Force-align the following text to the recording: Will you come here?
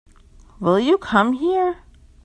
Will 0.59 0.79
you 0.79 0.97
come 0.97 1.33
here? 1.33 1.83